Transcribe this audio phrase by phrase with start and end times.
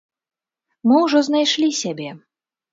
[0.87, 2.09] Мы ўжо знайшлі сябе.